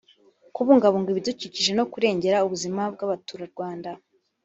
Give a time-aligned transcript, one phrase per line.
[0.55, 3.89] kubungabunga ibidukikije no kurengera ubuzima bw’Abaturarwanda